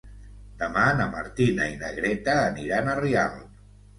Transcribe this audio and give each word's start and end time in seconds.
Demà 0.61 0.85
na 1.01 1.05
Martina 1.15 1.67
i 1.73 1.77
na 1.83 1.91
Greta 1.99 2.35
aniran 2.47 2.89
a 2.89 2.95
Rialp. 3.03 3.39